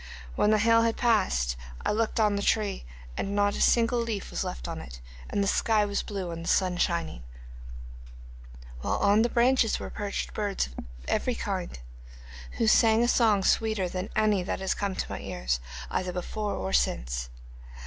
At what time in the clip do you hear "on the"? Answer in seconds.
2.19-2.41, 8.97-9.29